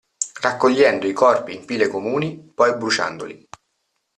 Raccogliendo 0.41 1.05
i 1.05 1.13
corpi 1.13 1.53
in 1.53 1.65
pile 1.65 1.87
comuni, 1.87 2.39
poi 2.55 2.75
bruciandoli. 2.75 3.47